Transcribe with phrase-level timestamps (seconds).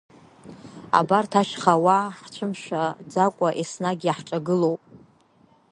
[0.99, 4.81] Абарҭ ашьхауаа ҳцәымшәаӡакәа еснагь иаҳҿагылоуп!